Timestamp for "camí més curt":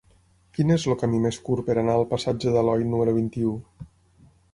1.01-1.67